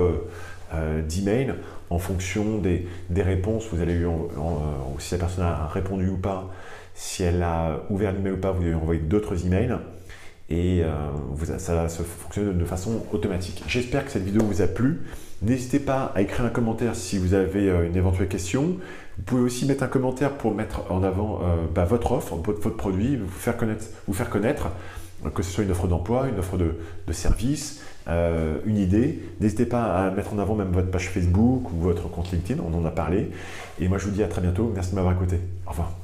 [1.07, 1.55] d'emails
[1.89, 2.87] en fonction des,
[3.21, 6.49] réponses, vous allez en, si la personne a répondu ou pas,
[6.93, 9.77] si elle a ouvert l'email ou pas, vous allez envoyer d'autres emails
[10.49, 13.63] et euh, ça va se fonctionner de façon automatique.
[13.67, 15.01] J'espère que cette vidéo vous a plu.
[15.41, 18.77] N'hésitez pas à écrire un commentaire si vous avez euh, une éventuelle question.
[19.17, 22.69] Vous pouvez aussi mettre un commentaire pour mettre en avant euh, bah, votre offre, votre,
[22.71, 24.69] produit, vous faire connaître, vous faire connaître
[25.35, 29.83] que ce soit une offre d'emploi, une offre de service, euh, une idée, n'hésitez pas
[29.83, 32.91] à mettre en avant même votre page Facebook ou votre compte LinkedIn, on en a
[32.91, 33.31] parlé.
[33.79, 35.39] Et moi je vous dis à très bientôt, merci de m'avoir écouté.
[35.67, 35.98] Au revoir.